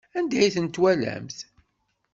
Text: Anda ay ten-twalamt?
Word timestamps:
Anda 0.17 0.37
ay 0.39 0.53
ten-twalamt? 0.55 1.37